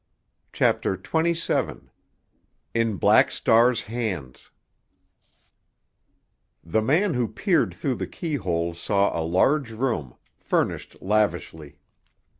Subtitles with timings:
[0.51, 4.49] CHAPTER XXVII—IN BLACK STAR'S HANDS
[6.63, 11.77] The man who peered through the keyhole saw a large room, furnished lavishly.